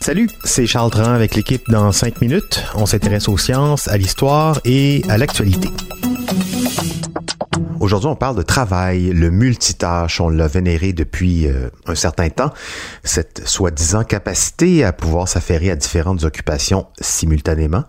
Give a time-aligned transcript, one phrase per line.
[0.00, 2.64] Salut, c'est Charles Dran avec l'équipe dans 5 minutes.
[2.74, 5.68] On s'intéresse aux sciences, à l'histoire et à l'actualité.
[7.78, 10.20] Aujourd'hui, on parle de travail, le multitâche.
[10.20, 12.50] On l'a vénéré depuis euh, un certain temps.
[13.04, 17.84] Cette soi-disant capacité à pouvoir s'affairer à différentes occupations simultanément.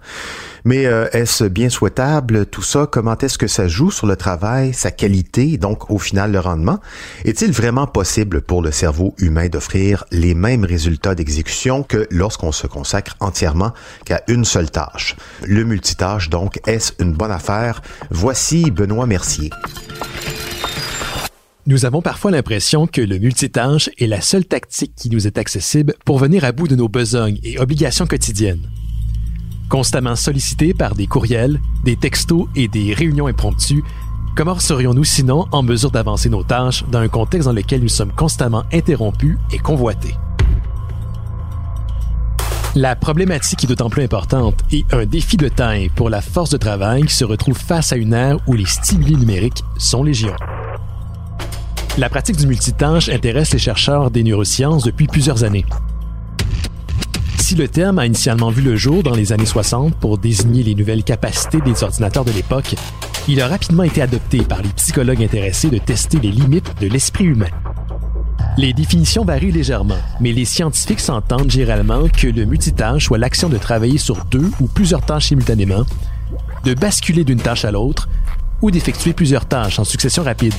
[0.64, 2.88] Mais euh, est-ce bien souhaitable tout ça?
[2.92, 6.80] Comment est-ce que ça joue sur le travail, sa qualité, donc au final le rendement?
[7.26, 12.68] Est-il vraiment possible pour le cerveau humain d'offrir les mêmes résultats d'exécution que lorsqu'on se
[12.68, 13.74] consacre entièrement
[14.06, 15.16] qu'à une seule tâche?
[15.46, 17.82] Le multitâche, donc, est-ce une bonne affaire?
[18.10, 19.50] Voici Benoît Mercier.
[21.68, 25.94] Nous avons parfois l'impression que le multitâche est la seule tactique qui nous est accessible
[26.06, 28.68] pour venir à bout de nos besognes et obligations quotidiennes.
[29.72, 33.86] Constamment sollicités par des courriels, des textos et des réunions impromptues,
[34.36, 38.12] comment serions-nous sinon en mesure d'avancer nos tâches dans un contexte dans lequel nous sommes
[38.12, 40.14] constamment interrompus et convoités?
[42.76, 46.58] La problématique est d'autant plus importante et un défi de taille pour la force de
[46.58, 50.34] travail qui se retrouve face à une ère où les stimuli numériques sont légion.
[51.98, 55.66] La pratique du multitâche intéresse les chercheurs des neurosciences depuis plusieurs années.
[57.52, 60.74] Si le terme a initialement vu le jour dans les années 60 pour désigner les
[60.74, 62.76] nouvelles capacités des ordinateurs de l'époque,
[63.28, 67.26] il a rapidement été adopté par les psychologues intéressés de tester les limites de l'esprit
[67.26, 67.50] humain.
[68.58, 73.58] Les définitions varient légèrement, mais les scientifiques s'entendent généralement que le multitâche soit l'action de
[73.58, 75.84] travailler sur deux ou plusieurs tâches simultanément,
[76.64, 78.08] de basculer d'une tâche à l'autre
[78.62, 80.56] ou d'effectuer plusieurs tâches en succession rapide.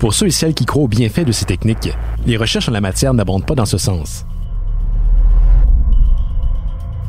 [0.00, 1.90] Pour ceux et celles qui croient aux bienfaits de ces techniques,
[2.26, 4.24] les recherches en la matière n'abondent pas dans ce sens.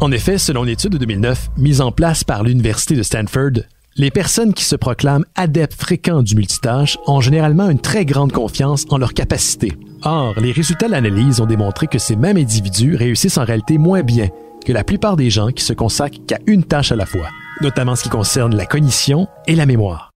[0.01, 3.63] En effet, selon l'étude de 2009 mise en place par l'Université de Stanford,
[3.97, 8.85] les personnes qui se proclament adeptes fréquents du multitâche ont généralement une très grande confiance
[8.91, 9.73] en leurs capacités.
[10.03, 14.01] Or, les résultats de l'analyse ont démontré que ces mêmes individus réussissent en réalité moins
[14.01, 14.29] bien
[14.65, 17.27] que la plupart des gens qui se consacrent qu'à une tâche à la fois,
[17.59, 20.11] notamment en ce qui concerne la cognition et la mémoire.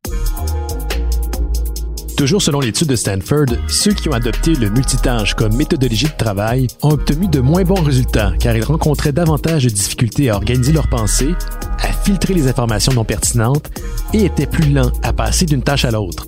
[2.18, 6.68] Toujours selon l'étude de Stanford, ceux qui ont adopté le multitâche comme méthodologie de travail
[6.84, 10.88] ont obtenu de moins bons résultats car ils rencontraient davantage de difficultés à organiser leurs
[10.88, 11.34] pensées,
[11.80, 13.72] à filtrer les informations non pertinentes
[14.14, 16.28] et étaient plus lents à passer d'une tâche à l'autre.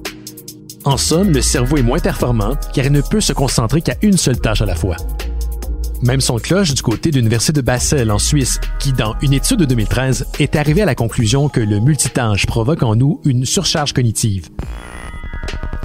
[0.85, 4.17] En somme, le cerveau est moins performant car il ne peut se concentrer qu'à une
[4.17, 4.97] seule tâche à la fois.
[6.01, 9.59] Même son cloche du côté de l'Université de Basel en Suisse, qui, dans une étude
[9.59, 13.93] de 2013, est arrivé à la conclusion que le multitâche provoque en nous une surcharge
[13.93, 14.49] cognitive.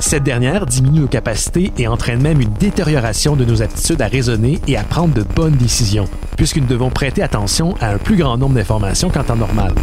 [0.00, 4.58] Cette dernière diminue nos capacités et entraîne même une détérioration de nos aptitudes à raisonner
[4.66, 8.38] et à prendre de bonnes décisions, puisque nous devons prêter attention à un plus grand
[8.38, 9.74] nombre d'informations qu'en temps normal.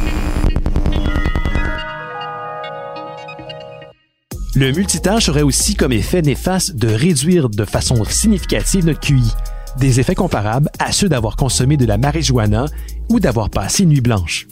[4.55, 9.31] Le multitâche aurait aussi comme effet néfaste de réduire de façon significative notre QI,
[9.77, 12.65] des effets comparables à ceux d'avoir consommé de la marijuana
[13.09, 14.47] ou d'avoir passé nuit blanche.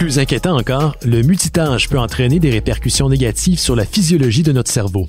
[0.00, 4.72] Plus inquiétant encore, le multitâche peut entraîner des répercussions négatives sur la physiologie de notre
[4.72, 5.06] cerveau.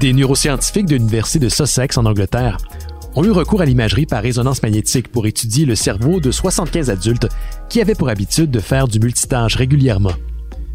[0.00, 2.58] Des neuroscientifiques de l'Université de Sussex en Angleterre
[3.14, 7.28] ont eu recours à l'imagerie par résonance magnétique pour étudier le cerveau de 75 adultes
[7.68, 10.14] qui avaient pour habitude de faire du multitâche régulièrement.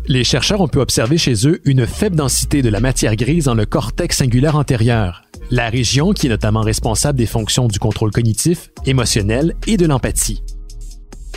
[0.08, 3.56] Les chercheurs ont pu observer chez eux une faible densité de la matière grise dans
[3.56, 8.72] le cortex singulaire antérieur, la région qui est notamment responsable des fonctions du contrôle cognitif,
[8.86, 10.42] émotionnel et de l'empathie.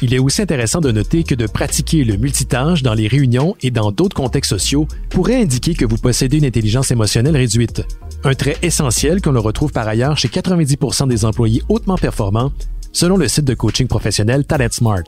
[0.04, 3.70] Il est aussi intéressant de noter que de pratiquer le multitâche dans les réunions et
[3.70, 7.82] dans d'autres contextes sociaux pourrait indiquer que vous possédez une intelligence émotionnelle réduite.
[8.22, 12.52] Un trait essentiel qu'on le retrouve par ailleurs chez 90% des employés hautement performants,
[12.92, 15.04] selon le site de coaching professionnel Talent Smart.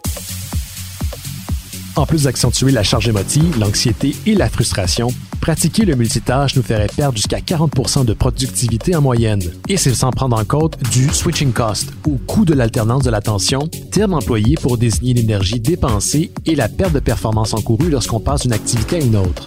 [1.96, 5.08] En plus d'accentuer la charge émotive, l'anxiété et la frustration,
[5.46, 9.44] pratiquer le multitâche nous ferait perdre jusqu'à 40% de productivité en moyenne.
[9.68, 13.60] Et c'est sans prendre en compte du switching cost, ou coût de l'alternance de l'attention,
[13.92, 18.54] terme employé pour désigner l'énergie dépensée et la perte de performance encourue lorsqu'on passe d'une
[18.54, 19.46] activité à une autre.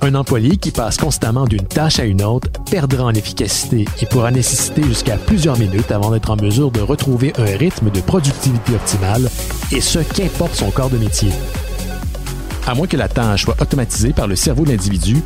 [0.00, 4.30] Un employé qui passe constamment d'une tâche à une autre perdra en efficacité et pourra
[4.30, 9.28] nécessiter jusqu'à plusieurs minutes avant d'être en mesure de retrouver un rythme de productivité optimale,
[9.72, 11.28] et ce, qu'importe son corps de métier.
[12.66, 15.16] À moins que la tâche soit automatisée par le cerveau de l'individu,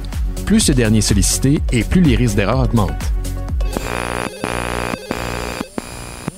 [0.45, 3.13] plus ce dernier est sollicité et plus les risques d'erreur augmentent.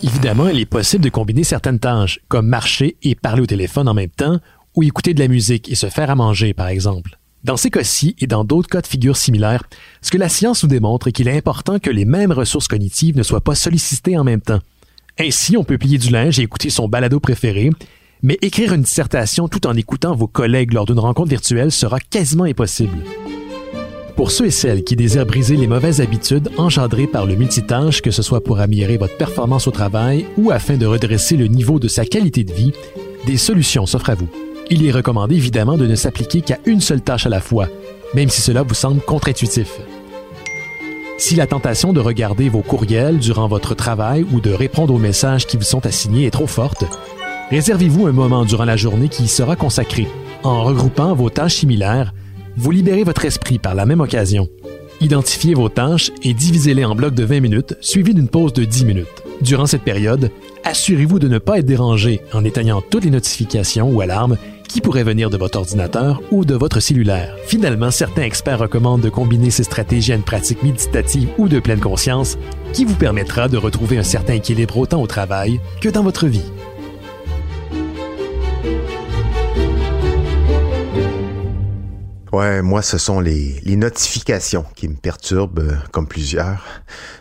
[0.02, 3.94] Évidemment, il est possible de combiner certaines tâches, comme marcher et parler au téléphone en
[3.94, 4.40] même temps,
[4.76, 7.18] ou écouter de la musique et se faire à manger, par exemple.
[7.44, 9.62] Dans ces cas-ci et dans d'autres cas de figure similaires,
[10.02, 13.16] ce que la science nous démontre est qu'il est important que les mêmes ressources cognitives
[13.16, 14.60] ne soient pas sollicitées en même temps.
[15.18, 17.70] Ainsi, on peut plier du linge et écouter son balado préféré,
[18.22, 22.44] mais écrire une dissertation tout en écoutant vos collègues lors d'une rencontre virtuelle sera quasiment
[22.44, 22.98] impossible.
[24.16, 28.10] Pour ceux et celles qui désirent briser les mauvaises habitudes engendrées par le multitâche, que
[28.10, 31.88] ce soit pour améliorer votre performance au travail ou afin de redresser le niveau de
[31.88, 32.72] sa qualité de vie,
[33.26, 34.28] des solutions s'offrent à vous.
[34.68, 37.68] Il est recommandé évidemment de ne s'appliquer qu'à une seule tâche à la fois,
[38.14, 39.80] même si cela vous semble contre-intuitif.
[41.16, 45.46] Si la tentation de regarder vos courriels durant votre travail ou de répondre aux messages
[45.46, 46.84] qui vous sont assignés est trop forte,
[47.50, 50.06] réservez-vous un moment durant la journée qui y sera consacré.
[50.42, 52.14] En regroupant vos tâches similaires,
[52.56, 54.48] vous libérez votre esprit par la même occasion.
[55.00, 58.84] Identifiez vos tâches et divisez-les en blocs de 20 minutes, suivis d'une pause de 10
[58.84, 59.22] minutes.
[59.40, 60.30] Durant cette période,
[60.64, 64.36] assurez-vous de ne pas être dérangé en éteignant toutes les notifications ou alarmes
[64.68, 67.34] qui pourraient venir de votre ordinateur ou de votre cellulaire.
[67.46, 71.80] Finalement, certains experts recommandent de combiner ces stratégies à une pratique méditative ou de pleine
[71.80, 72.38] conscience
[72.72, 76.44] qui vous permettra de retrouver un certain équilibre autant au travail que dans votre vie.
[82.32, 86.64] Ouais, moi, ce sont les, notifications qui me perturbent, euh, comme plusieurs.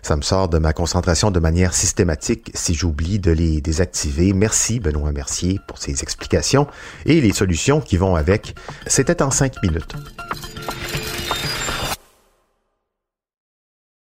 [0.03, 4.33] Ça me sort de ma concentration de manière systématique si j'oublie de les désactiver.
[4.33, 6.67] Merci, Benoît Mercier, pour ces explications
[7.05, 8.55] et les solutions qui vont avec.
[8.85, 9.95] C'était en cinq minutes.